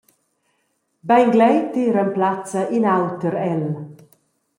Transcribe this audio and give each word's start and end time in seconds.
Beingleiti 1.09 1.83
remplazza 1.97 2.61
in 2.77 2.83
auter 2.97 3.35
el. 3.53 3.63